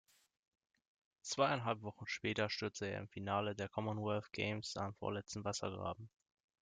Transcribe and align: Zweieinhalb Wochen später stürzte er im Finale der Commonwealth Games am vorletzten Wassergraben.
Zweieinhalb 1.21 1.83
Wochen 1.83 2.07
später 2.07 2.49
stürzte 2.49 2.87
er 2.87 3.01
im 3.01 3.07
Finale 3.09 3.53
der 3.55 3.69
Commonwealth 3.69 4.31
Games 4.33 4.75
am 4.75 4.95
vorletzten 4.95 5.43
Wassergraben. 5.45 6.09